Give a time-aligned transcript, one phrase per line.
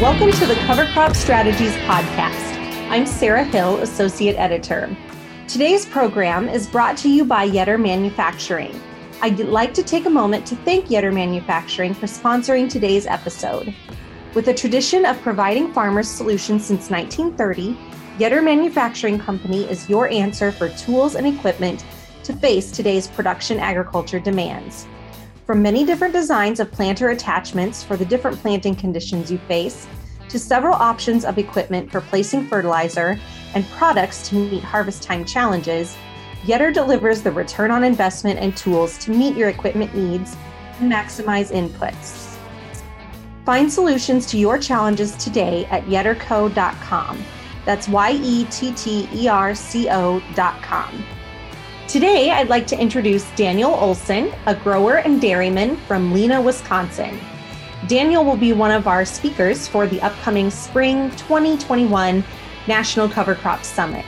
[0.00, 2.56] Welcome to the Cover Crop Strategies Podcast.
[2.88, 4.96] I'm Sarah Hill, Associate Editor.
[5.46, 8.80] Today's program is brought to you by Yetter Manufacturing.
[9.20, 13.74] I'd like to take a moment to thank Yetter Manufacturing for sponsoring today's episode.
[14.32, 17.76] With a tradition of providing farmers solutions since 1930,
[18.16, 21.84] Yetter Manufacturing Company is your answer for tools and equipment
[22.24, 24.86] to face today's production agriculture demands.
[25.50, 29.88] From many different designs of planter attachments for the different planting conditions you face,
[30.28, 33.18] to several options of equipment for placing fertilizer
[33.56, 35.96] and products to meet harvest time challenges,
[36.42, 40.36] Yetter delivers the return on investment and tools to meet your equipment needs
[40.78, 42.36] and maximize inputs.
[43.44, 47.24] Find solutions to your challenges today at yetterco.com.
[47.64, 51.04] That's Y E T T E R C O.com.
[51.90, 57.18] Today, I'd like to introduce Daniel Olson, a grower and dairyman from Lena, Wisconsin.
[57.88, 62.22] Daniel will be one of our speakers for the upcoming Spring 2021
[62.68, 64.06] National Cover Crop Summit.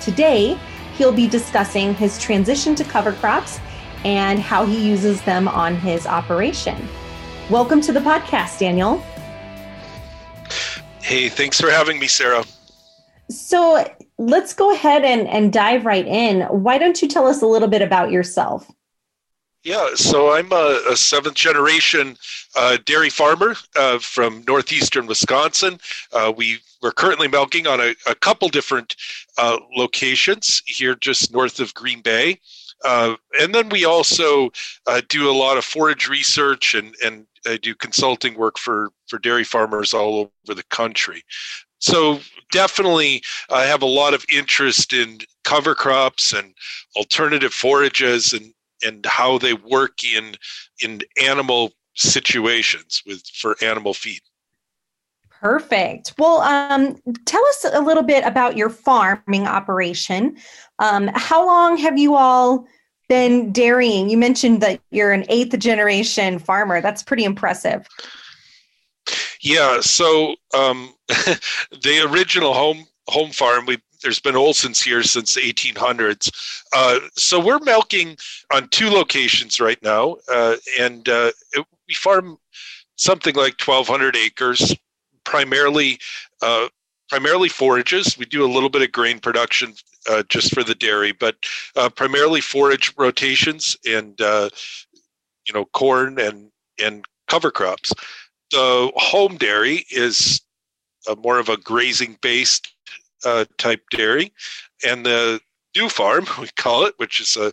[0.00, 0.58] Today,
[0.94, 3.60] he'll be discussing his transition to cover crops
[4.04, 6.88] and how he uses them on his operation.
[7.48, 9.00] Welcome to the podcast, Daniel.
[11.00, 12.42] Hey, thanks for having me, Sarah.
[13.30, 13.86] So,
[14.18, 16.42] let's go ahead and, and dive right in.
[16.42, 18.70] Why don't you tell us a little bit about yourself?
[19.64, 22.18] Yeah, so I'm a, a seventh generation
[22.54, 25.80] uh, dairy farmer uh, from northeastern Wisconsin.
[26.12, 28.94] Uh, we we're currently milking on a, a couple different
[29.38, 32.38] uh, locations here, just north of Green Bay,
[32.84, 34.50] uh, and then we also
[34.86, 39.18] uh, do a lot of forage research and and I do consulting work for for
[39.18, 41.24] dairy farmers all over the country.
[41.84, 42.18] So
[42.50, 46.54] definitely, I have a lot of interest in cover crops and
[46.96, 50.34] alternative forages and and how they work in
[50.82, 54.20] in animal situations with for animal feed.
[55.28, 56.14] Perfect.
[56.16, 56.96] Well, um,
[57.26, 60.38] tell us a little bit about your farming operation.
[60.78, 62.66] Um, how long have you all
[63.10, 64.08] been dairying?
[64.08, 66.80] You mentioned that you're an eighth generation farmer.
[66.80, 67.86] That's pretty impressive.
[69.42, 69.82] Yeah.
[69.82, 76.30] So um, the original home home farm we there's been Olson's here since the 1800s.
[76.76, 78.16] Uh, so we're milking
[78.52, 82.36] on two locations right now, uh, and uh, it, we farm
[82.96, 84.76] something like 1,200 acres,
[85.24, 85.98] primarily
[86.42, 86.68] uh,
[87.08, 88.18] primarily forages.
[88.18, 89.74] We do a little bit of grain production
[90.08, 91.36] uh, just for the dairy, but
[91.74, 96.50] uh, primarily forage rotations and you know corn and
[96.82, 97.92] and cover crops.
[98.50, 100.42] The home dairy is
[101.22, 102.74] more of a grazing based
[103.24, 104.32] uh, type dairy,
[104.86, 105.40] and the
[105.76, 107.52] new farm we call it, which is a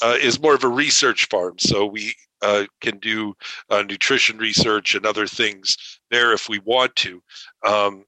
[0.00, 1.56] uh, is more of a research farm.
[1.58, 3.34] So we uh, can do
[3.70, 5.76] uh, nutrition research and other things
[6.10, 7.20] there if we want to,
[7.66, 8.04] um,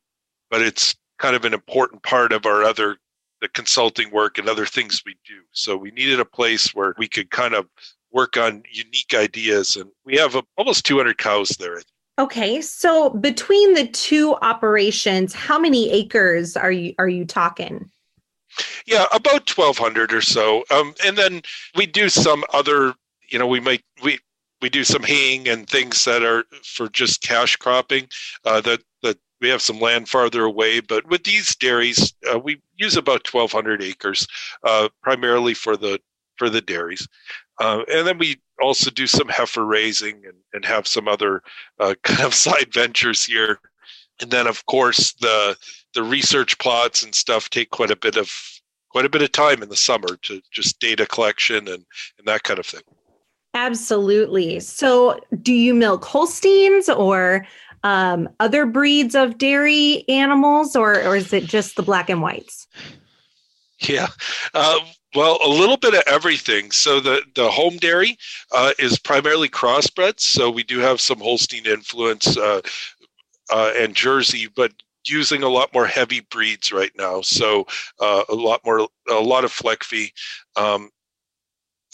[0.50, 2.96] but it's kind of an important part of our other
[3.40, 5.40] the consulting work and other things we do.
[5.52, 7.66] So we needed a place where we could kind of
[8.12, 11.80] work on unique ideas, and we have a, almost 200 cows there.
[12.20, 17.90] Okay, so between the two operations, how many acres are you are you talking?
[18.86, 21.40] Yeah, about twelve hundred or so, um, and then
[21.76, 22.94] we do some other.
[23.30, 24.18] You know, we might we
[24.60, 28.06] we do some haying and things that are for just cash cropping.
[28.44, 32.60] Uh, that that we have some land farther away, but with these dairies, uh, we
[32.76, 34.26] use about twelve hundred acres,
[34.64, 35.98] uh, primarily for the
[36.36, 37.08] for the dairies,
[37.60, 41.42] uh, and then we also do some heifer raising and, and have some other
[41.78, 43.60] uh, kind of side ventures here.
[44.20, 45.56] And then, of course, the
[45.94, 48.30] the research plots and stuff take quite a bit of
[48.90, 51.84] quite a bit of time in the summer to just data collection and
[52.18, 52.82] and that kind of thing.
[53.54, 54.60] Absolutely.
[54.60, 57.46] So, do you milk Holsteins or
[57.82, 62.68] um, other breeds of dairy animals, or or is it just the black and whites?
[63.80, 64.08] Yeah.
[64.52, 64.80] Uh,
[65.14, 66.70] well, a little bit of everything.
[66.70, 68.16] So the the home dairy
[68.52, 70.20] uh, is primarily crossbreds.
[70.20, 72.60] So we do have some Holstein influence uh,
[73.50, 74.72] uh, and Jersey, but
[75.06, 77.20] using a lot more heavy breeds right now.
[77.22, 77.66] So
[78.00, 80.12] uh, a lot more, a lot of Fleckvieh
[80.56, 80.90] um,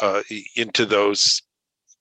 [0.01, 0.23] uh,
[0.57, 1.43] into those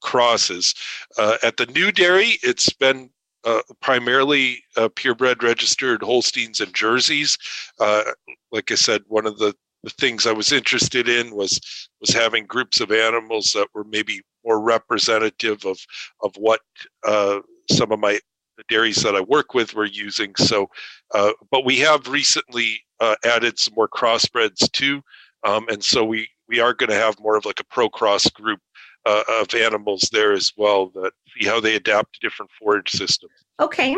[0.02, 0.74] crosses.
[1.18, 3.10] Uh, at the new dairy, it's been
[3.44, 7.38] uh, primarily uh, purebred registered Holsteins and Jerseys.
[7.80, 8.04] Uh,
[8.52, 11.60] like I said, one of the the things I was interested in was
[12.02, 15.78] was having groups of animals that were maybe more representative of
[16.22, 16.62] of what
[17.08, 17.40] uh,
[17.72, 18.20] some of my
[18.68, 20.34] dairies that I work with were using.
[20.38, 20.70] So,
[21.14, 25.02] uh, but we have recently uh, added some more crossbreds too,
[25.44, 28.60] um, and so we we are going to have more of like a ProCROSS group
[29.06, 33.34] uh, of animals there as well that see how they adapt to different forage systems.
[33.60, 33.96] Okay.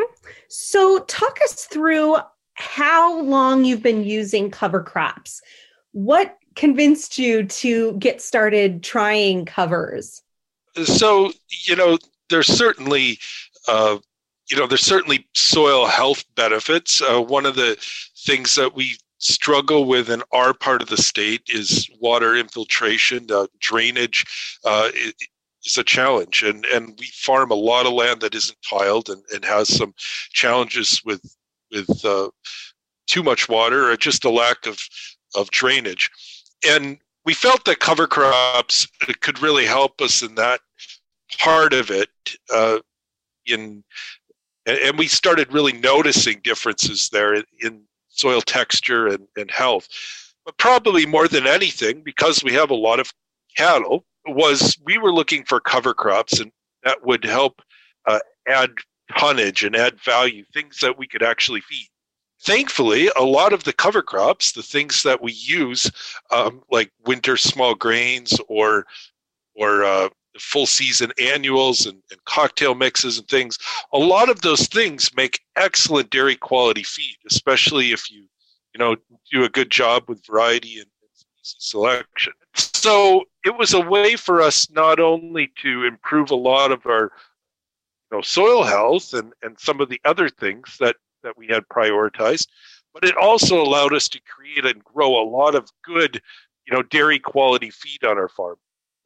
[0.49, 2.17] So talk us through
[2.55, 5.41] how long you've been using cover crops.
[5.97, 10.21] What convinced you to get started trying covers?
[10.83, 11.31] So,
[11.65, 11.97] you know,
[12.29, 13.17] there's certainly
[13.67, 13.97] uh,
[14.49, 17.01] you know, there's certainly soil health benefits.
[17.01, 17.75] Uh, one of the
[18.25, 23.47] things that we struggle with in our part of the state is water infiltration, uh,
[23.59, 24.23] drainage
[24.65, 24.89] uh,
[25.65, 29.23] is a challenge, and and we farm a lot of land that isn't tiled and,
[29.33, 29.93] and has some
[30.31, 31.21] challenges with
[31.71, 32.29] with uh,
[33.07, 34.79] too much water or just a lack of
[35.35, 36.09] of drainage,
[36.67, 38.87] and we felt that cover crops
[39.21, 40.61] could really help us in that
[41.39, 42.09] part of it.
[42.53, 42.79] Uh,
[43.45, 43.83] in
[44.65, 49.87] and, we started really noticing differences there in, in soil texture and, and health.
[50.45, 53.11] But probably more than anything, because we have a lot of
[53.55, 56.51] cattle, was we were looking for cover crops and
[56.83, 57.61] that would help
[58.07, 58.71] uh, add
[59.17, 61.87] tonnage and add value, things that we could actually feed.
[62.41, 65.91] Thankfully, a lot of the cover crops, the things that we use,
[66.31, 68.85] um, like winter small grains or
[69.55, 73.57] or uh, full season annuals and, and, cocktail mixes and things.
[73.91, 78.27] A lot of those things make excellent dairy quality feed, especially if you,
[78.73, 78.95] you know,
[79.31, 80.87] do a good job with variety and,
[81.41, 82.33] selection.
[82.55, 87.11] So it was a way for us not only to improve a lot of our
[88.11, 91.67] you know, soil health and, and some of the other things that, that we had
[91.67, 92.47] prioritized,
[92.93, 96.21] but it also allowed us to create and grow a lot of good,
[96.65, 98.57] you know, dairy quality feed on our farm.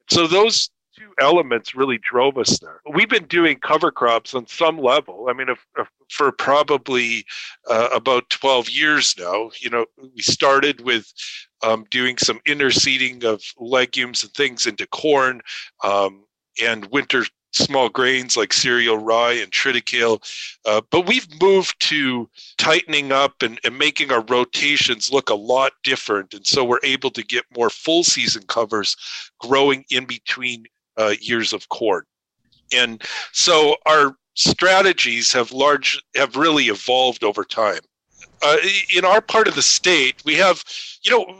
[0.10, 2.82] So those two elements really drove us there.
[2.94, 5.28] We've been doing cover crops on some level.
[5.30, 7.26] I mean, if, if for probably
[7.70, 9.50] uh, about 12 years now.
[9.60, 11.12] You know, we started with
[11.64, 15.42] um, doing some interseeding of legumes and things into corn
[15.84, 16.26] um,
[16.62, 20.20] and winter small grains like cereal rye and triticale.
[20.66, 25.74] Uh, but we've moved to tightening up and, and making our rotations look a lot
[25.84, 26.34] different.
[26.34, 28.96] And so we're able to get more full season covers
[29.40, 30.66] growing in between
[30.98, 32.04] uh, years of corn.
[32.74, 33.02] And
[33.34, 37.82] so our strategies have large have really evolved over time.
[38.44, 38.58] Uh,
[38.96, 40.64] in our part of the state, we have,
[41.04, 41.40] you know,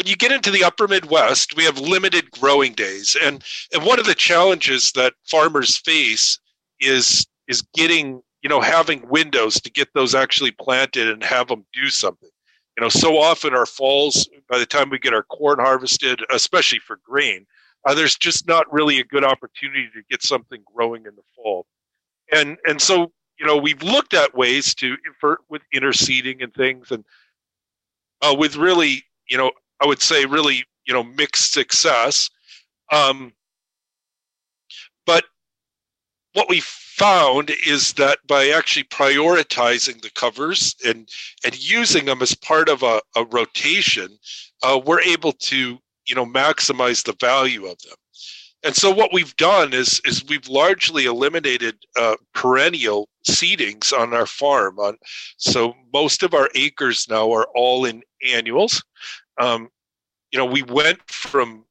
[0.00, 3.44] when you get into the upper Midwest, we have limited growing days, and
[3.74, 6.38] and one of the challenges that farmers face
[6.80, 11.66] is is getting you know having windows to get those actually planted and have them
[11.74, 12.30] do something.
[12.78, 16.78] You know, so often our falls, by the time we get our corn harvested, especially
[16.78, 17.46] for grain,
[17.86, 21.66] uh, there's just not really a good opportunity to get something growing in the fall.
[22.32, 26.90] And and so you know we've looked at ways to for with interseeding and things
[26.90, 27.04] and
[28.22, 29.50] uh, with really you know
[29.80, 32.30] I would say really you know mixed success.
[32.92, 33.32] Um,
[35.06, 35.24] but
[36.34, 41.08] what we found is that by actually prioritizing the covers and
[41.44, 44.18] and using them as part of a, a rotation,
[44.62, 47.96] uh, we're able to you know maximize the value of them
[48.62, 54.26] and so what we've done is is we've largely eliminated uh, perennial seedings on our
[54.26, 54.96] farm on
[55.36, 58.82] so most of our acres now are all in annuals
[59.40, 59.68] um,
[60.30, 61.64] you know we went from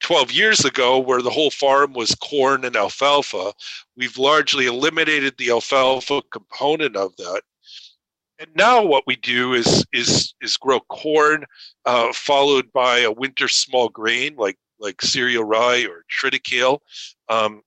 [0.00, 3.52] 12 years ago where the whole farm was corn and alfalfa
[3.96, 7.42] we've largely eliminated the alfalfa component of that
[8.38, 11.44] and now what we do is is is grow corn,
[11.84, 16.80] uh, followed by a winter small grain like like cereal rye or triticale.
[17.28, 17.62] Um,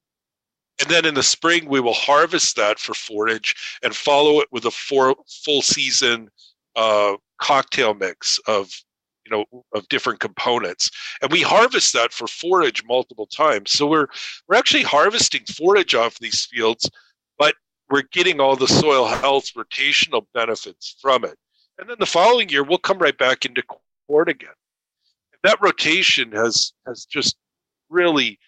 [0.79, 4.65] and then in the spring, we will harvest that for forage and follow it with
[4.65, 6.29] a four, full season
[6.75, 8.69] uh, cocktail mix of
[9.29, 10.89] you know of different components
[11.21, 14.07] and we harvest that for forage multiple times so we're
[14.47, 16.89] we're actually harvesting forage off these fields
[17.37, 17.55] but
[17.89, 21.37] we're getting all the soil health rotational benefits from it.
[21.77, 23.63] And then the following year, we'll come right back into
[24.07, 24.49] corn again.
[25.43, 27.37] That rotation has has just
[27.89, 28.39] really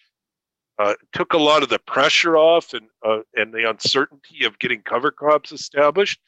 [0.78, 4.82] uh, took a lot of the pressure off and uh, and the uncertainty of getting
[4.82, 6.20] cover crops established.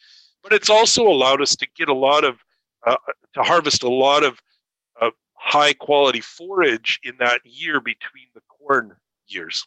[0.43, 2.37] But it's also allowed us to get a lot of
[2.87, 2.97] uh,
[3.35, 4.41] to harvest a lot of
[5.35, 8.95] high quality forage in that year between the corn
[9.27, 9.67] years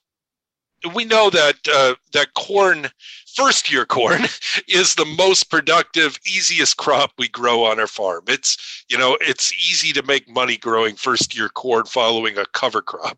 [0.94, 2.88] we know that uh, that corn,
[3.36, 4.24] first year corn,
[4.68, 8.24] is the most productive, easiest crop we grow on our farm.
[8.28, 12.82] It's you know it's easy to make money growing first year corn following a cover
[12.82, 13.18] crop,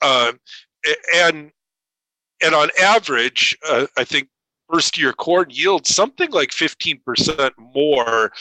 [0.00, 0.32] uh,
[1.14, 1.50] and
[2.42, 4.28] and on average, uh, I think
[4.72, 8.32] first year corn yields something like fifteen percent more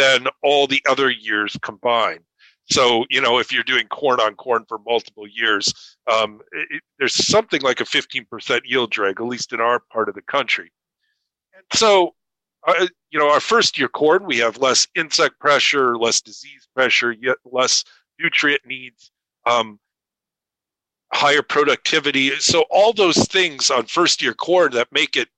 [0.00, 2.24] than all the other years combined.
[2.70, 7.14] So, you know, if you're doing corn on corn for multiple years, um, it, there's
[7.14, 10.72] something like a 15% yield drag, at least in our part of the country.
[11.54, 12.14] And So,
[12.66, 17.12] uh, you know, our first year corn, we have less insect pressure, less disease pressure,
[17.12, 17.84] yet less
[18.18, 19.10] nutrient needs,
[19.46, 19.78] um,
[21.12, 22.30] higher productivity.
[22.38, 25.28] So, all those things on first year corn that make it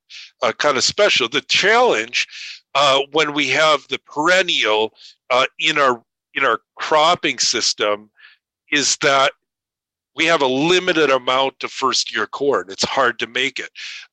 [0.43, 1.29] uh, kind of special.
[1.29, 2.27] The challenge
[2.75, 4.95] uh, when we have the perennial
[5.31, 6.03] uh, in our
[6.35, 8.11] in our cropping system
[8.71, 9.33] is that
[10.15, 12.67] we have a limited amount of first year corn.
[12.69, 13.71] It's hard to make it.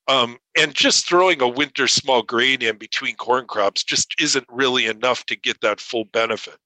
[0.08, 4.86] Um, and just throwing a winter small grain in between corn crops just isn't really
[4.86, 6.56] enough to get that full benefit.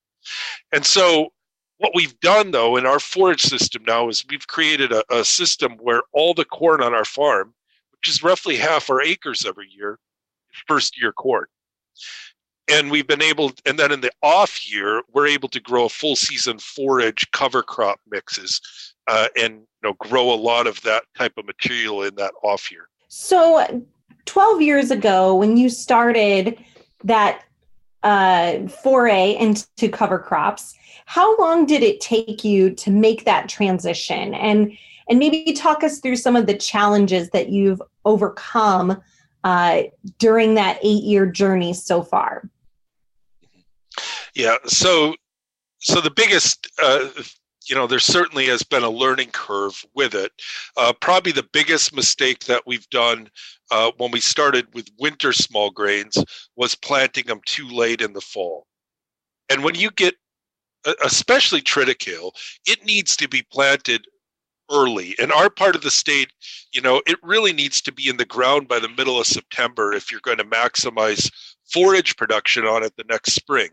[0.73, 1.33] And so,
[1.79, 5.73] what we've done though in our forage system now is we've created a, a system
[5.81, 7.55] where all the corn on our farm,
[7.93, 9.99] which is roughly half our acres every year,
[10.53, 11.47] is first year corn
[12.69, 15.89] and we've been able and then in the off year we're able to grow a
[15.89, 18.61] full season forage cover crop mixes
[19.07, 22.71] uh, and you know grow a lot of that type of material in that off
[22.71, 22.89] year.
[23.09, 23.85] So
[24.25, 26.59] 12 years ago when you started
[27.05, 27.45] that
[28.03, 30.75] uh, foray into cover crops
[31.07, 34.35] how long did it take you to make that transition?
[34.35, 34.73] And
[35.09, 39.03] and maybe talk us through some of the challenges that you've overcome
[39.45, 39.83] uh,
[40.19, 42.51] during that eight year journey so far
[44.35, 44.57] yeah.
[44.67, 45.15] So,
[45.81, 47.09] so the biggest, uh,
[47.67, 50.33] you know, there certainly has been a learning curve with it.
[50.77, 53.29] Uh, probably the biggest mistake that we've done
[53.71, 56.23] uh, when we started with winter small grains
[56.57, 58.67] was planting them too late in the fall.
[59.49, 60.15] And when you get,
[61.03, 62.33] especially triticale,
[62.67, 64.07] it needs to be planted
[64.71, 65.15] early.
[65.19, 66.33] In our part of the state,
[66.73, 69.93] you know, it really needs to be in the ground by the middle of September
[69.93, 71.31] if you're going to maximize
[71.73, 73.71] forage production on it the next spring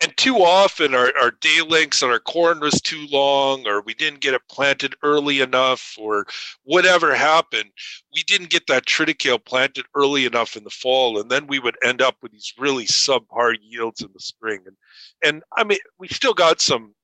[0.00, 3.94] and too often our, our day lengths on our corn was too long or we
[3.94, 6.26] didn't get it planted early enough or
[6.64, 7.70] whatever happened
[8.14, 11.76] we didn't get that triticale planted early enough in the fall and then we would
[11.82, 14.76] end up with these really subpar yields in the spring and
[15.24, 16.94] and i mean we still got some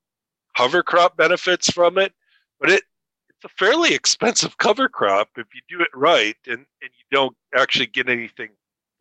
[0.56, 2.12] cover crop benefits from it
[2.60, 2.82] but it
[3.44, 7.36] it's a fairly expensive cover crop if you do it right and and you don't
[7.54, 8.48] actually get anything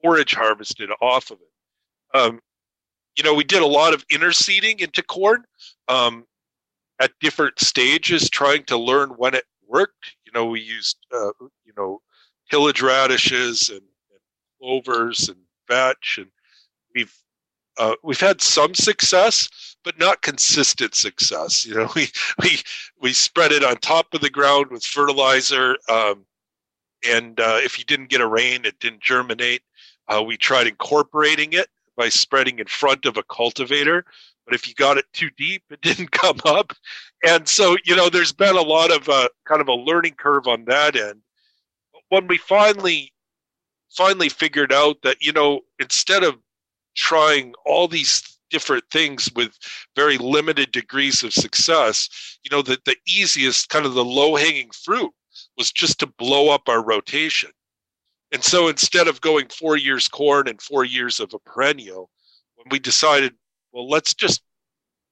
[0.02, 1.54] forage harvested off of it
[2.14, 2.40] um,
[3.16, 5.44] you know, we did a lot of interseeding into corn
[5.88, 6.26] um,
[7.00, 10.16] at different stages, trying to learn when it worked.
[10.26, 11.32] You know, we used, uh,
[11.66, 12.02] you know,
[12.50, 14.20] tillage radishes and, and,
[14.60, 16.32] clovers and vetch, and
[16.96, 17.14] we've
[17.78, 21.66] uh, we've had some success, but not consistent success.
[21.66, 22.08] You know, we
[22.42, 22.60] we
[23.02, 26.26] we spread it on top of the ground with fertilizer, um,
[27.08, 29.62] and uh, if you didn't get a rain, it didn't germinate.
[30.08, 34.06] Uh, we tried incorporating it by spreading in front of a cultivator.
[34.46, 36.74] But if you got it too deep, it didn't come up.
[37.26, 40.48] And so, you know, there's been a lot of uh, kind of a learning curve
[40.48, 41.22] on that end.
[42.10, 43.12] When we finally
[43.90, 46.36] finally figured out that, you know, instead of
[46.96, 49.58] trying all these different things with
[49.96, 54.70] very limited degrees of success, you know, that the easiest kind of the low hanging
[54.72, 55.12] fruit
[55.58, 57.50] was just to blow up our rotation.
[58.32, 62.10] And so instead of going four years corn and four years of a perennial,
[62.56, 63.34] when we decided,
[63.72, 64.44] well, let's just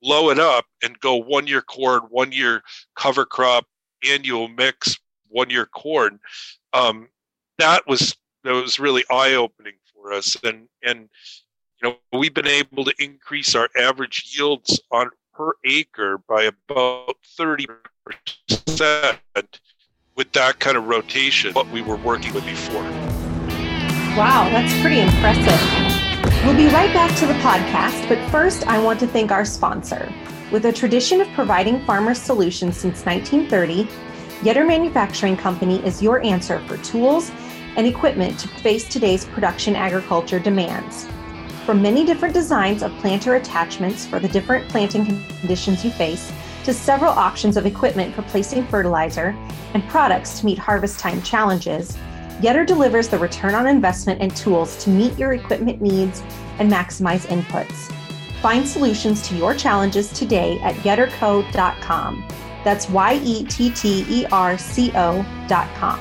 [0.04, 2.62] blow it up and go one year corn, one year
[2.96, 3.66] cover crop,
[4.08, 4.98] annual mix,
[5.30, 6.20] one year corn,
[6.74, 7.08] um,
[7.58, 10.38] that was that was really eye opening for us.
[10.44, 11.10] And and
[11.82, 17.16] you know we've been able to increase our average yields on per acre by about
[17.38, 17.68] thirty
[18.06, 19.20] percent
[20.16, 22.84] with that kind of rotation what we were working with before.
[24.18, 26.46] Wow, that's pretty impressive.
[26.46, 30.12] We'll be right back to the podcast, but first I want to thank our sponsor.
[30.52, 33.86] With a tradition of providing farmers solutions since 1930,
[34.42, 37.32] Yetter Manufacturing Company is your answer for tools
[37.78, 41.08] and equipment to face today's production agriculture demands.
[41.66, 46.32] From many different designs of planter attachments for the different planting conditions you face,
[46.64, 49.36] to several options of equipment for placing fertilizer
[49.74, 51.98] and products to meet harvest time challenges,
[52.40, 56.24] Yetter delivers the return on investment and tools to meet your equipment needs
[56.58, 57.92] and maximize inputs.
[58.42, 62.28] Find solutions to your challenges today at yetterco.com.
[62.64, 66.00] That's Y E T T E R C O.com.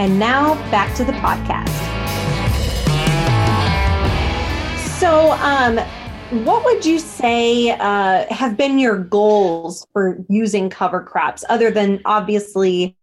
[0.00, 1.87] And now back to the podcast.
[4.98, 5.78] So, um,
[6.44, 12.00] what would you say uh, have been your goals for using cover crops other than
[12.04, 12.96] obviously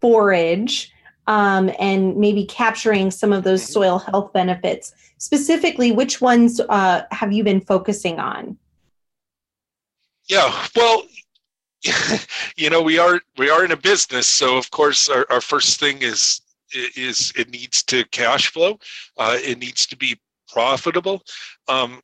[0.00, 0.92] forage?
[1.26, 3.72] um, and maybe capturing some of those mm-hmm.
[3.72, 4.94] soil health benefits.
[5.18, 8.58] Specifically, which ones uh, have you been focusing on?
[10.28, 11.04] Yeah, well,
[12.56, 15.80] you know, we are we are in a business, so of course our, our first
[15.80, 16.40] thing is
[16.74, 18.78] is it needs to cash flow.
[19.16, 21.22] Uh, it needs to be profitable.
[21.68, 22.00] Um,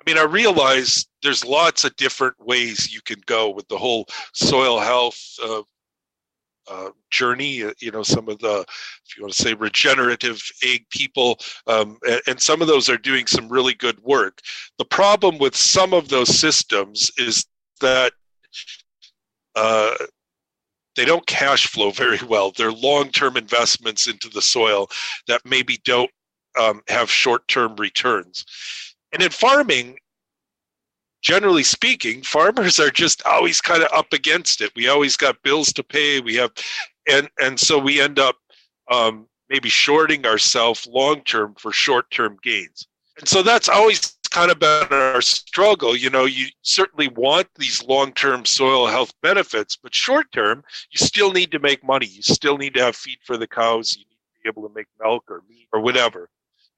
[0.00, 4.06] I mean, I realize there's lots of different ways you can go with the whole
[4.32, 5.62] soil health uh,
[6.70, 7.64] uh, journey.
[7.64, 8.64] Uh, you know, some of the,
[9.06, 12.96] if you want to say, regenerative ag people, um, and, and, some of those are
[12.96, 14.40] doing some really good work.
[14.78, 17.44] The problem with some of those systems is
[17.80, 18.12] that
[19.56, 19.94] uh,
[20.96, 22.52] they don't cash flow very well.
[22.56, 24.88] They're long-term investments into the soil
[25.26, 26.10] that maybe don't
[26.58, 28.44] um, have short-term returns.
[29.12, 29.98] And in farming,
[31.22, 34.72] generally speaking, farmers are just always kind of up against it.
[34.74, 36.20] We always got bills to pay.
[36.20, 36.52] We have,
[37.08, 38.36] and and so we end up
[38.90, 42.86] um, maybe shorting ourselves long term for short term gains.
[43.18, 45.96] And so that's always kind of been our struggle.
[45.96, 51.04] You know, you certainly want these long term soil health benefits, but short term, you
[51.04, 52.06] still need to make money.
[52.06, 53.96] You still need to have feed for the cows.
[53.96, 56.30] You need to be able to make milk or meat or whatever.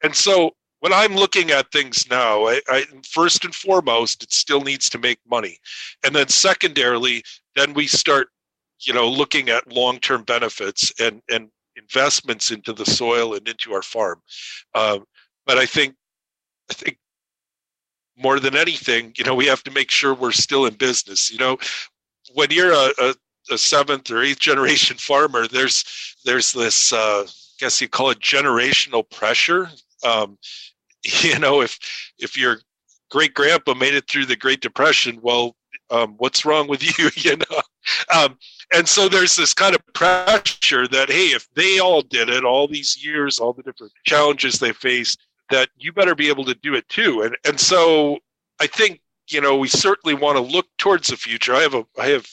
[0.03, 4.63] And so when I'm looking at things now, I, I, first and foremost, it still
[4.63, 5.59] needs to make money,
[6.05, 7.23] and then secondarily,
[7.55, 8.29] then we start,
[8.81, 13.83] you know, looking at long-term benefits and and investments into the soil and into our
[13.83, 14.21] farm.
[14.75, 15.05] Um,
[15.47, 15.95] but I think,
[16.69, 16.99] I think
[18.17, 21.31] more than anything, you know, we have to make sure we're still in business.
[21.31, 21.59] You know,
[22.35, 23.15] when you're a, a,
[23.53, 25.85] a seventh or eighth generation farmer, there's
[26.25, 26.93] there's this.
[26.93, 29.71] Uh, I guess you call it generational pressure
[30.05, 30.39] um,
[31.23, 31.79] you know, if
[32.19, 32.59] if your
[33.11, 35.55] great grandpa made it through the Great Depression, well,
[35.91, 37.11] um, what's wrong with you?
[37.17, 37.61] you know,
[38.15, 38.39] um,
[38.75, 42.67] and so there's this kind of pressure that hey, if they all did it, all
[42.67, 46.75] these years, all the different challenges they faced, that you better be able to do
[46.75, 47.23] it too.
[47.23, 48.19] And and so
[48.61, 51.55] I think you know we certainly want to look towards the future.
[51.55, 52.27] I have a I have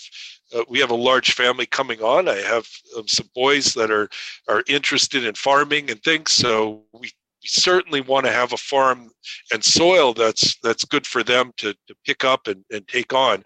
[0.55, 2.27] uh, we have a large family coming on.
[2.27, 4.09] I have um, some boys that are
[4.47, 6.31] are interested in farming and things.
[6.31, 9.09] So we we certainly want to have a farm
[9.53, 13.43] and soil that's that's good for them to, to pick up and, and take on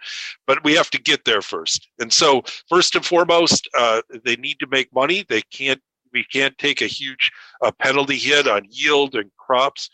[0.47, 1.87] but we have to get there first.
[1.99, 5.25] And so first and foremost uh, they need to make money.
[5.27, 5.81] They can't
[6.13, 7.31] we can't take a huge
[7.63, 9.89] uh, penalty hit on yield and crops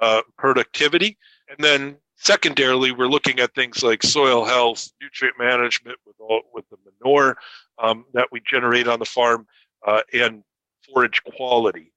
[0.00, 1.18] uh, productivity.
[1.48, 6.64] And then secondarily we're looking at things like soil health nutrient management with all with
[6.70, 7.36] the manure
[7.78, 9.46] um, that we generate on the farm
[9.86, 10.42] uh, and
[10.86, 11.89] forage quality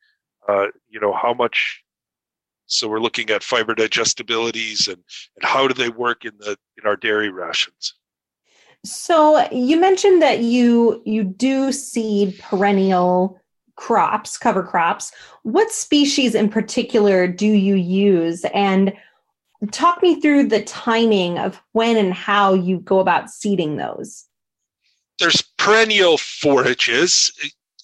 [0.47, 1.83] uh, you know how much
[2.65, 5.03] so we're looking at fiber digestibilities and
[5.35, 7.95] and how do they work in the in our dairy rations?
[8.85, 13.39] So you mentioned that you you do seed perennial
[13.75, 15.11] crops cover crops.
[15.43, 18.45] What species in particular do you use?
[18.53, 18.93] And
[19.71, 24.25] talk me through the timing of when and how you go about seeding those.
[25.19, 27.31] There's perennial forages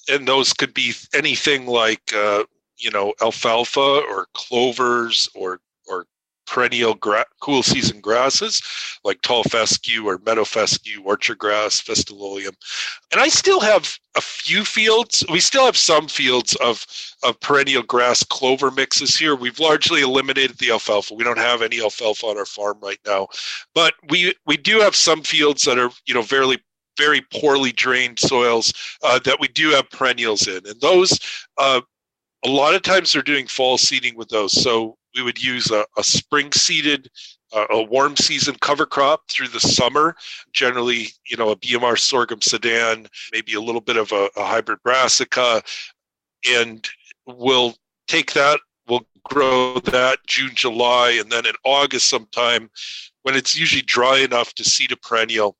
[0.09, 2.43] and those could be anything like uh,
[2.77, 6.05] you know alfalfa or clovers or or
[6.45, 8.61] perennial gra- cool season grasses
[9.03, 12.55] like tall fescue or meadow fescue, orchard grass, festulolium.
[13.11, 15.23] And I still have a few fields.
[15.31, 16.85] We still have some fields of,
[17.23, 19.35] of perennial grass clover mixes here.
[19.35, 21.13] We've largely eliminated the alfalfa.
[21.13, 23.27] We don't have any alfalfa on our farm right now.
[23.73, 26.57] But we, we do have some fields that are, you know, very
[26.99, 30.61] very poorly drained soils uh, that we do have perennials in.
[30.67, 31.17] And those,
[31.57, 31.81] uh,
[32.45, 34.51] a lot of times they're doing fall seeding with those.
[34.51, 37.09] So we would use a, a spring seeded,
[37.53, 40.15] uh, a warm season cover crop through the summer.
[40.53, 44.79] Generally, you know, a BMR sorghum sudan, maybe a little bit of a, a hybrid
[44.83, 45.63] brassica,
[46.49, 46.87] and
[47.25, 47.75] we'll
[48.07, 48.59] take that.
[48.87, 52.69] We'll grow that June, July, and then in August sometime,
[53.23, 55.55] when it's usually dry enough to seed a perennial,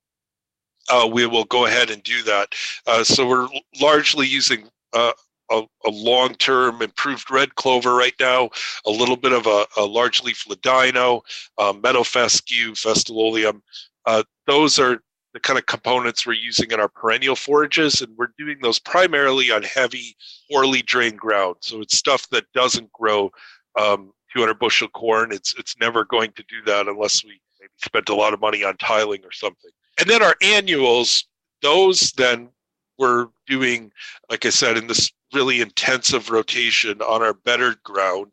[0.89, 2.53] uh, we will go ahead and do that.
[2.87, 3.47] Uh, so we're
[3.79, 5.11] largely using uh,
[5.51, 8.49] a, a long-term improved red clover right now,
[8.85, 11.21] a little bit of a, a large leaf ladino,
[11.57, 13.61] uh, meadow fescue, festulolium.
[14.05, 15.01] Uh, those are
[15.33, 19.51] the kind of components we're using in our perennial forages, and we're doing those primarily
[19.51, 20.15] on heavy,
[20.49, 21.55] poorly drained ground.
[21.61, 23.31] So it's stuff that doesn't grow
[23.79, 25.31] um, 200 bushel corn.
[25.31, 28.63] It's it's never going to do that unless we maybe spent a lot of money
[28.63, 29.71] on tiling or something.
[29.99, 31.25] And then our annuals,
[31.61, 32.49] those then
[32.97, 33.91] we're doing,
[34.29, 38.31] like I said, in this really intensive rotation on our better ground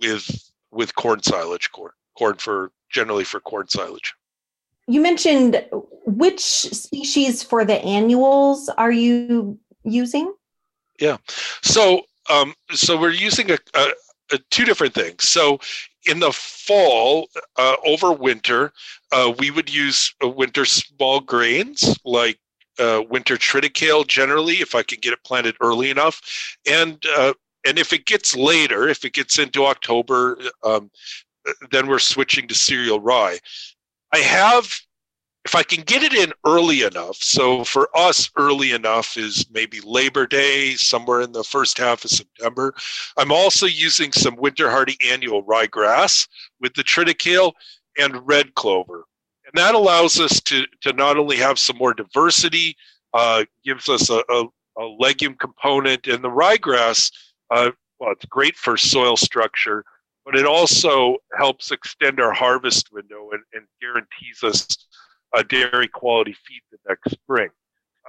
[0.00, 4.14] with with corn silage corn corn for generally for corn silage.
[4.88, 5.64] You mentioned
[6.06, 10.32] which species for the annuals are you using?
[10.98, 11.18] Yeah.
[11.62, 13.88] So um, so we're using a, a,
[14.32, 15.28] a, two different things.
[15.28, 15.58] So
[16.06, 18.72] in the fall uh, over winter
[19.12, 22.38] uh, we would use winter small grains like
[22.78, 27.34] uh, winter triticale generally if I can get it planted early enough, and uh,
[27.66, 30.90] and if it gets later, if it gets into October, um,
[31.70, 33.38] then we're switching to cereal rye.
[34.12, 34.74] I have
[35.44, 39.80] if I can get it in early enough, so for us, early enough is maybe
[39.80, 42.74] Labor Day, somewhere in the first half of September.
[43.16, 46.28] I'm also using some winter hardy annual ryegrass
[46.60, 47.52] with the triticale
[47.98, 49.04] and red clover.
[49.44, 52.76] And that allows us to, to not only have some more diversity,
[53.12, 54.44] uh, gives us a, a,
[54.78, 57.10] a, legume component, and the ryegrass,
[57.50, 59.84] uh, well, it's great for soil structure,
[60.24, 64.66] but it also helps extend our harvest window and, and guarantees us
[65.34, 67.48] a dairy quality feed the next spring.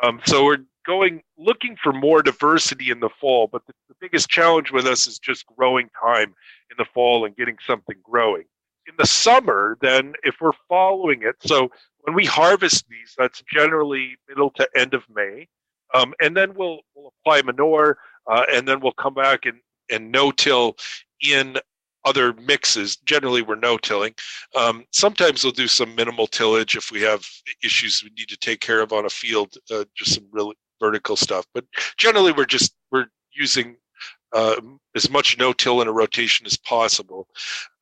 [0.02, 4.30] Um, so we're going looking for more diversity in the fall, but the, the biggest
[4.30, 6.34] challenge with us is just growing time
[6.72, 8.44] in the fall and getting something growing.
[8.88, 11.70] In the summer, then, if we're following it, so
[12.02, 15.48] when we harvest these, that's generally middle to end of May,
[15.94, 19.60] um, and then we'll we'll apply manure, uh, and then we'll come back and
[19.90, 20.76] and no-till
[21.22, 21.58] in
[22.06, 22.98] other mixes.
[22.98, 24.14] Generally, we're no tilling.
[24.56, 27.26] Um, sometimes we'll do some minimal tillage if we have
[27.64, 31.16] issues we need to take care of on a field, uh, just some really vertical
[31.16, 31.46] stuff.
[31.54, 31.66] But
[31.98, 33.76] generally, we're just we're using
[34.34, 34.60] uh,
[34.96, 37.28] as much no-till in a rotation as possible.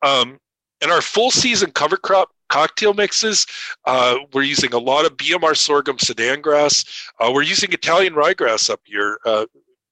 [0.02, 0.38] Um,
[0.80, 3.46] and our full season cover crop cocktail mixes,
[3.86, 6.84] uh, we're using a lot of BMR sorghum Sudan grass.
[7.18, 9.46] Uh, we're using Italian ryegrass up here, uh,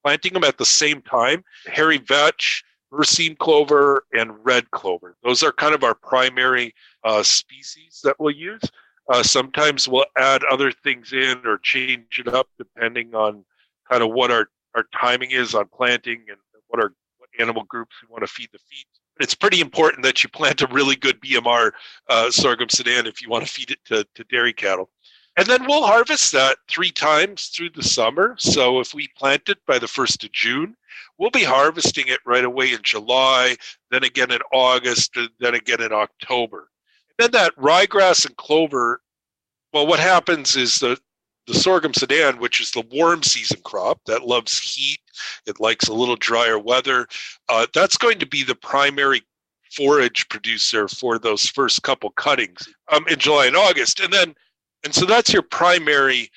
[0.05, 1.43] planting them at the same time.
[1.67, 5.17] Hairy vetch, Berseem clover and red clover.
[5.23, 6.75] Those are kind of our primary
[7.05, 8.63] uh, species that we'll use.
[9.09, 13.45] Uh, sometimes we'll add other things in or change it up depending on
[13.91, 17.97] kind of what our, our timing is on planting and what our what animal groups
[18.03, 18.85] we want to feed the feed.
[19.21, 21.73] It's pretty important that you plant a really good BMR
[22.09, 24.89] uh, sorghum Sudan if you want to feed it to, to dairy cattle.
[25.37, 28.35] And then we'll harvest that three times through the summer.
[28.39, 30.77] So if we plant it by the 1st of June,
[31.19, 33.57] we'll be harvesting it right away in July,
[33.91, 36.69] then again in August, and then again in October.
[37.11, 39.03] And then that ryegrass and clover,
[39.73, 40.99] well, what happens is the,
[41.47, 45.01] the sorghum Sudan, which is the warm season crop that loves heat,
[45.47, 47.07] it likes a little drier weather,
[47.49, 49.23] uh, that's going to be the primary
[49.71, 54.01] forage producer for those first couple cuttings um, in July and August.
[54.01, 54.35] And then
[54.85, 56.31] and so that's your primary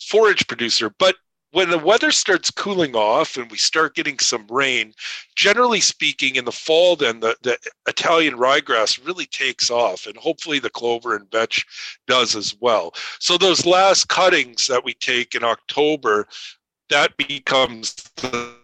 [0.00, 0.90] forage producer.
[0.98, 1.16] But
[1.52, 4.92] when the weather starts cooling off and we start getting some rain,
[5.36, 7.56] generally speaking, in the fall, then the, the
[7.88, 11.64] Italian ryegrass really takes off, and hopefully the clover and vetch
[12.06, 12.92] does as well.
[13.20, 16.26] So those last cuttings that we take in October,
[16.90, 18.54] that becomes the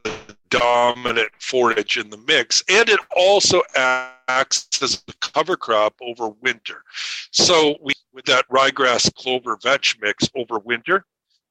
[0.51, 6.83] dominant forage in the mix, and it also acts as a cover crop over winter.
[7.31, 11.05] So we with that ryegrass clover vetch mix over winter.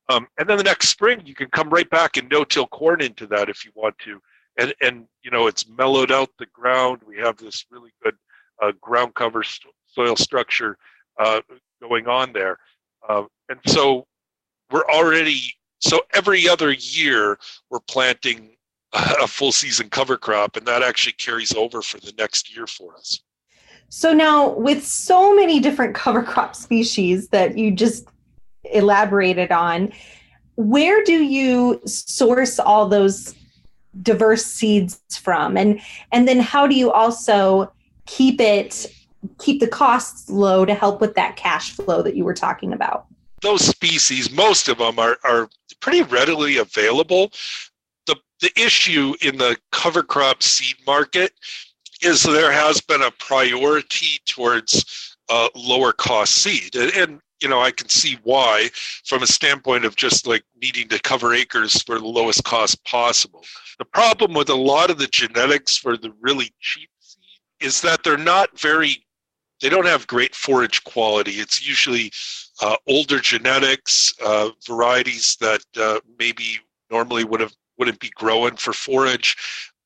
[0.10, 3.28] Um, and then the next spring, you can come right back and no-till corn into
[3.28, 4.22] that if you want to.
[4.60, 7.02] And, and you know, it's mellowed out the ground.
[7.08, 8.16] We have this really good
[8.62, 10.78] uh, ground cover st- soil structure
[11.20, 11.42] uh,
[11.82, 12.58] going on there.
[13.08, 14.06] Uh, and so
[14.70, 15.42] we're already,
[15.80, 18.56] so every other year, we're planting
[18.94, 22.96] a full season cover crop, and that actually carries over for the next year for
[22.96, 23.22] us.
[23.94, 28.08] So now, with so many different cover crop species that you just
[28.64, 29.92] elaborated on,
[30.56, 33.36] where do you source all those
[34.02, 35.82] diverse seeds from, and
[36.14, 37.74] and then how do you also
[38.06, 38.86] keep it
[39.40, 43.08] keep the costs low to help with that cash flow that you were talking about?
[43.42, 45.50] Those species, most of them are are
[45.82, 47.34] pretty readily available.
[48.06, 51.34] The the issue in the cover crop seed market
[52.02, 56.76] is there has been a priority towards uh, lower cost seed.
[56.76, 58.70] And, and, you know, I can see why
[59.06, 63.44] from a standpoint of just like needing to cover acres for the lowest cost possible.
[63.80, 67.22] The problem with a lot of the genetics for the really cheap seed
[67.60, 69.04] is that they're not very,
[69.62, 71.34] they don't have great forage quality.
[71.34, 72.12] It's usually
[72.62, 76.60] uh, older genetics, uh, varieties that uh, maybe
[76.92, 79.36] normally would have wouldn't be growing for forage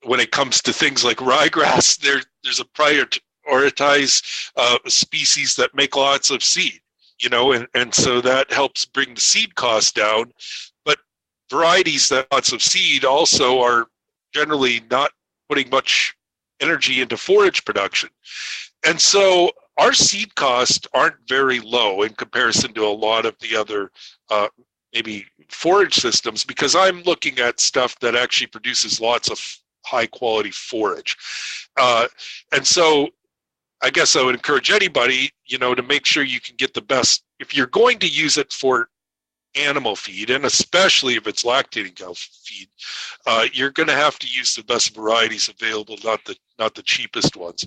[0.06, 5.96] when it comes to things like ryegrass, there there's a prioritized uh, species that make
[5.96, 6.80] lots of seed,
[7.20, 10.32] you know, and, and so that helps bring the seed cost down.
[10.86, 11.00] But
[11.50, 13.88] varieties that lots of seed also are
[14.34, 15.12] generally not
[15.50, 16.16] putting much
[16.60, 18.10] energy into forage production.
[18.86, 23.56] And so our seed costs aren't very low in comparison to a lot of the
[23.56, 23.92] other
[24.30, 24.48] uh,
[24.94, 29.40] maybe forage systems because I'm looking at stuff that actually produces lots of
[29.86, 31.16] high quality forage.
[31.78, 32.08] Uh,
[32.52, 33.10] and so
[33.82, 36.82] I guess I would encourage anybody, you know, to make sure you can get the
[36.82, 37.24] best.
[37.40, 38.90] If you're going to use it for
[39.56, 42.68] animal feed, and especially if it's lactating cow feed,
[43.26, 46.84] uh, you're going to have to use the best varieties available, not the not the
[46.84, 47.66] cheapest ones.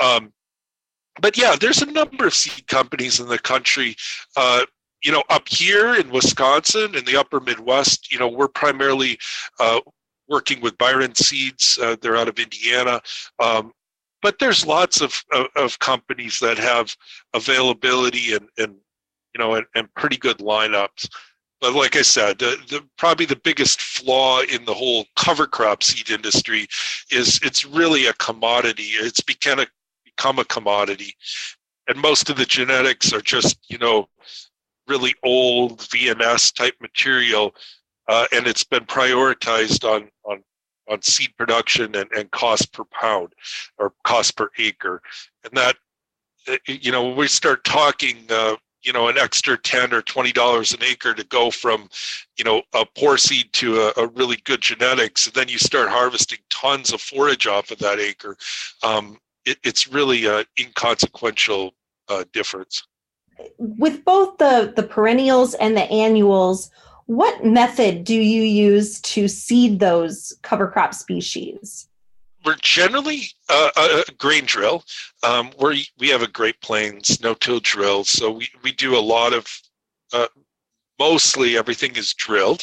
[0.00, 0.32] Um,
[1.20, 3.96] but yeah, there's a number of seed companies in the country.
[4.36, 4.64] Uh,
[5.02, 9.18] you know, up here in Wisconsin, in the upper Midwest, you know, we're primarily
[9.60, 9.80] uh,
[10.28, 11.78] working with Byron Seeds.
[11.80, 13.00] Uh, they're out of Indiana.
[13.38, 13.72] Um,
[14.22, 16.94] but there's lots of, of, of, companies that have
[17.34, 18.74] availability and, and
[19.34, 21.08] you know, and, and pretty good lineups.
[21.60, 25.82] But like I said, the, the, probably the biggest flaw in the whole cover crop
[25.82, 26.66] seed industry
[27.10, 28.90] is it's really a commodity.
[28.94, 29.66] It's become a,
[30.04, 31.14] become a commodity.
[31.88, 34.08] And most of the genetics are just, you know,
[34.86, 37.54] really old VNS type material,
[38.08, 40.42] uh, and it's been prioritized on on
[40.88, 43.34] on seed production and, and cost per pound
[43.78, 45.02] or cost per acre,
[45.44, 45.76] and that
[46.48, 48.16] uh, you know when we start talking.
[48.30, 51.90] Uh, you know, an extra ten or twenty dollars an acre to go from,
[52.38, 55.88] you know, a poor seed to a, a really good genetics, and then you start
[55.88, 58.36] harvesting tons of forage off of that acre.
[58.84, 61.74] Um, it, it's really an inconsequential
[62.08, 62.86] uh, difference
[63.58, 66.70] with both the the perennials and the annuals
[67.08, 71.88] what method do you use to seed those cover crop species?
[72.44, 73.70] We're generally uh,
[74.06, 74.84] a grain drill.
[75.22, 79.32] Um, we we have a great plains no-till drill so we, we do a lot
[79.32, 79.46] of
[80.12, 80.26] uh,
[80.98, 82.62] mostly everything is drilled.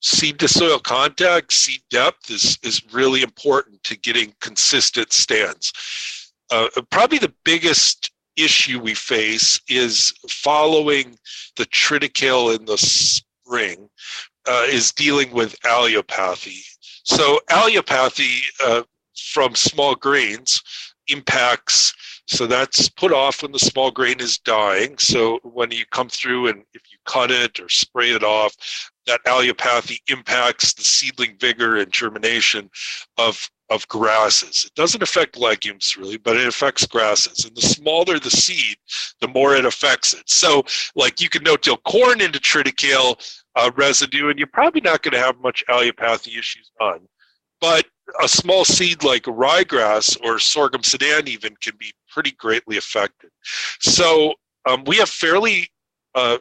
[0.00, 5.72] Seed to soil contact seed depth is is really important to getting consistent stands.
[6.52, 11.18] Uh, probably the biggest issue we face is following
[11.56, 12.78] the triticale in the
[13.44, 13.88] spring
[14.48, 16.60] uh, is dealing with allelopathy.
[17.04, 18.82] So allelopathy uh,
[19.14, 20.62] from small grains
[21.08, 21.94] impacts
[22.26, 24.96] so that's put off when the small grain is dying.
[24.98, 28.54] So when you come through and if you cut it or spray it off,
[29.06, 32.70] that allelopathy impacts the seedling vigor and germination
[33.18, 34.64] of of grasses.
[34.66, 37.44] It doesn't affect legumes really, but it affects grasses.
[37.46, 38.76] And the smaller the seed,
[39.20, 40.28] the more it affects it.
[40.28, 40.62] So,
[40.94, 43.18] like you can no-till corn into triticale
[43.56, 47.00] uh, residue, and you're probably not going to have much allelopathy issues on.
[47.60, 47.86] But
[48.22, 53.30] a small seed like ryegrass or sorghum sudan even can be pretty greatly affected.
[53.80, 54.34] So
[54.66, 55.68] um, we have fairly
[56.14, 56.38] uh,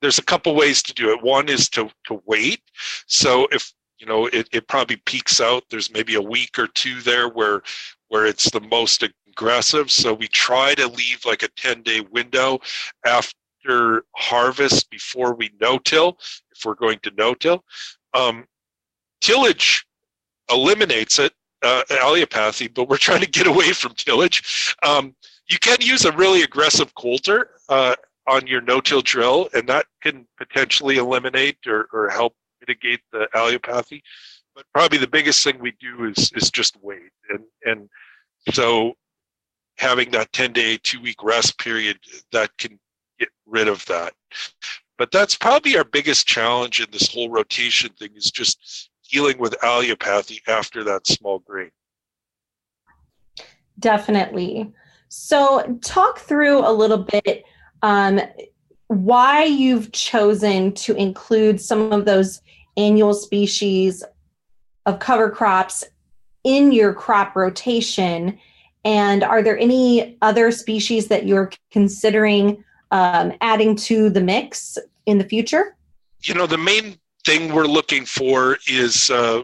[0.00, 1.22] there's a couple ways to do it.
[1.22, 2.62] One is to to wait.
[3.06, 7.00] So if you know it, it probably peaks out there's maybe a week or two
[7.02, 7.62] there where
[8.08, 12.58] where it's the most aggressive so we try to leave like a 10 day window
[13.06, 16.18] after harvest before we no-till
[16.50, 17.62] if we're going to no-till
[18.14, 18.44] um,
[19.20, 19.86] tillage
[20.50, 21.32] eliminates it
[21.62, 25.14] uh, allelopathy but we're trying to get away from tillage um,
[25.48, 27.94] you can use a really aggressive coulter uh,
[28.30, 34.00] on your no-till drill and that can potentially eliminate or, or help mitigate the allelopathy.
[34.54, 37.88] But probably the biggest thing we do is is just wait, and and
[38.52, 38.94] so
[39.78, 41.98] having that ten day, two week rest period
[42.32, 42.78] that can
[43.18, 44.12] get rid of that.
[44.98, 49.54] But that's probably our biggest challenge in this whole rotation thing is just dealing with
[49.62, 51.70] allelopathy after that small grain.
[53.78, 54.72] Definitely.
[55.08, 57.44] So, talk through a little bit
[57.82, 58.20] um,
[58.88, 62.42] why you've chosen to include some of those
[62.76, 64.02] annual species
[64.86, 65.84] of cover crops
[66.44, 68.38] in your crop rotation?
[68.84, 75.18] And are there any other species that you're considering um, adding to the mix in
[75.18, 75.76] the future?
[76.22, 79.42] You know, the main thing we're looking for is, uh,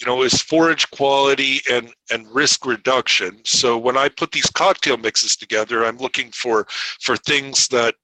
[0.00, 3.40] you know, is forage quality and and risk reduction.
[3.44, 6.66] So when I put these cocktail mixes together, I'm looking for
[7.00, 7.94] for things that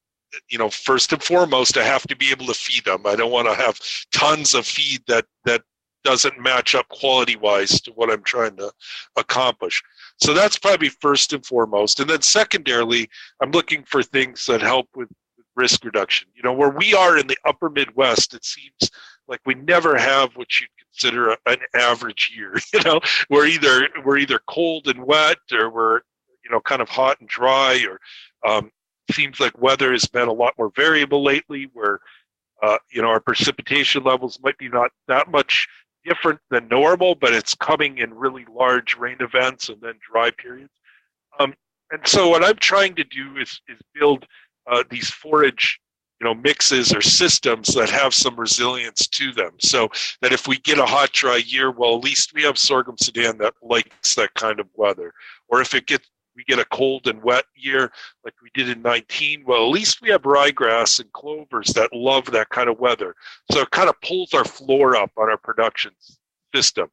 [0.48, 3.06] you know, first and foremost, I have to be able to feed them.
[3.06, 3.78] I don't want to have
[4.12, 5.62] tons of feed that that
[6.04, 8.70] doesn't match up quality wise to what I'm trying to
[9.16, 9.82] accomplish.
[10.18, 11.98] So that's probably first and foremost.
[11.98, 13.08] And then secondarily,
[13.40, 15.08] I'm looking for things that help with
[15.56, 16.28] risk reduction.
[16.34, 18.90] You know, where we are in the upper Midwest, it seems
[19.26, 22.54] like we never have what you'd consider a, an average year.
[22.72, 26.00] You know, we're either we're either cold and wet, or we're
[26.44, 28.00] you know kind of hot and dry, or
[28.48, 28.70] um,
[29.10, 32.00] seems like weather has been a lot more variable lately, where
[32.62, 35.68] uh, you know our precipitation levels might be not that much
[36.04, 40.72] different than normal, but it's coming in really large rain events and then dry periods.
[41.38, 41.54] Um,
[41.90, 44.26] and so what I'm trying to do is is build
[44.70, 45.78] uh, these forage
[46.24, 49.90] you know mixes or systems that have some resilience to them so
[50.22, 53.36] that if we get a hot dry year well at least we have sorghum sudan
[53.36, 55.12] that likes that kind of weather
[55.48, 57.92] or if it gets we get a cold and wet year
[58.24, 62.24] like we did in 19, well, at least we have ryegrass and clovers that love
[62.32, 63.14] that kind of weather.
[63.52, 65.92] So it kind of pulls our floor up on our production
[66.52, 66.88] system.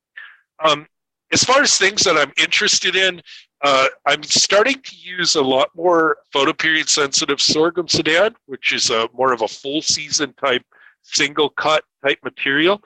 [0.64, 0.86] Um,
[1.32, 3.22] as far as things that I'm interested in,
[3.64, 9.08] uh, I'm starting to use a lot more photoperiod sensitive sorghum sudan, which is a
[9.14, 10.64] more of a full season type
[11.04, 12.82] single cut type material.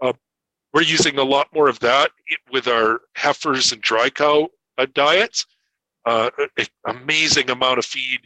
[0.00, 0.12] Uh,
[0.72, 2.10] we're using a lot more of that
[2.52, 5.46] with our heifers and dry cow uh, diets.
[6.06, 6.30] Uh,
[6.86, 8.20] amazing amount of feed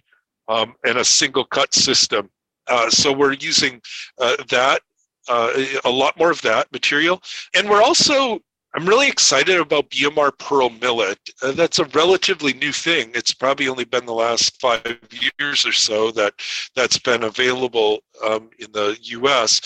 [0.49, 2.31] um, and a single cut system.
[2.69, 3.81] Uh, so we're using
[4.21, 4.81] uh, that
[5.29, 7.21] a lot more of that material,
[7.57, 8.39] and we're also
[8.75, 11.19] I'm really excited about BMR Pearl Millet.
[11.43, 13.13] Uh, that's a relatively new thing.
[13.15, 14.99] It's probably only been the last five
[15.39, 16.35] years or so that
[16.75, 19.61] that's been available um, in the U.S.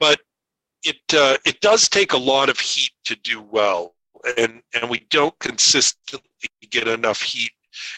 [0.00, 0.20] But
[0.82, 3.94] it uh, it does take a lot of heat to do well,
[4.36, 6.20] and and we don't consistently
[6.70, 7.52] get enough heat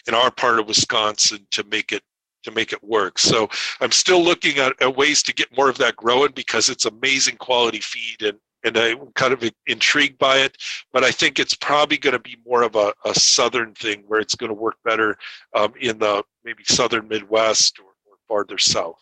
[0.07, 2.03] in our part of Wisconsin to make it
[2.43, 3.17] to make it work.
[3.17, 6.85] So I'm still looking at, at ways to get more of that growing because it's
[6.85, 10.57] amazing quality feed and and I'm kind of intrigued by it.
[10.91, 14.19] But I think it's probably going to be more of a, a southern thing where
[14.19, 15.17] it's going to work better
[15.53, 19.01] um, in the maybe southern Midwest or, or farther south.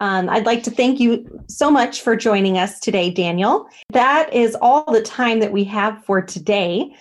[0.00, 3.68] Um, I'd like to thank you so much for joining us today, Daniel.
[3.90, 6.94] That is all the time that we have for today.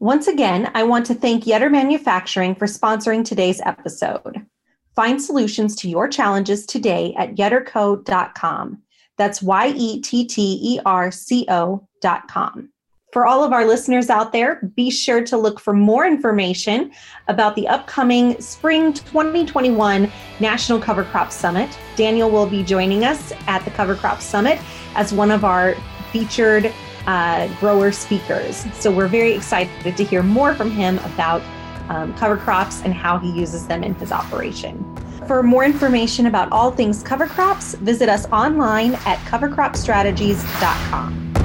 [0.00, 4.46] Once again, I want to thank Yetter Manufacturing for sponsoring today's episode.
[4.94, 8.82] Find solutions to your challenges today at yetterco.com.
[9.18, 12.70] That's Y E T T E R C O dot com.
[13.12, 16.92] For all of our listeners out there, be sure to look for more information
[17.26, 21.70] about the upcoming Spring 2021 National Cover Crop Summit.
[21.96, 24.58] Daniel will be joining us at the Cover Crop Summit
[24.94, 25.74] as one of our
[26.12, 26.72] featured
[27.06, 28.66] uh, grower speakers.
[28.74, 31.40] So we're very excited to hear more from him about
[31.88, 34.84] um, cover crops and how he uses them in his operation.
[35.28, 41.37] For more information about all things cover crops, visit us online at covercropstrategies.com.